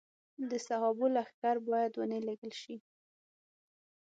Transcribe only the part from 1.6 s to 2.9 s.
باید ونه لېږل شي.